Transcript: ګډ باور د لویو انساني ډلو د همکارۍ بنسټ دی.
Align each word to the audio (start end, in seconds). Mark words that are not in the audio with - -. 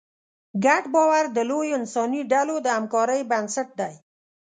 ګډ 0.65 0.83
باور 0.93 1.25
د 1.35 1.37
لویو 1.49 1.77
انساني 1.79 2.21
ډلو 2.31 2.55
د 2.61 2.67
همکارۍ 2.77 3.21
بنسټ 3.31 3.69
دی. 3.79 3.93